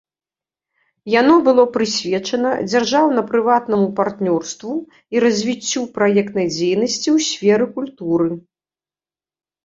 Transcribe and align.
Яно 1.21 1.33
было 1.47 1.63
прысвечана 1.75 2.53
дзяржаўна-прыватнаму 2.71 3.87
партнёрству 3.99 4.73
і 5.17 5.21
развіццю 5.25 5.81
праектнай 5.99 6.47
дзейнасці 6.55 7.09
ў 7.13 7.27
сферы 7.27 7.65
культуры. 7.77 8.31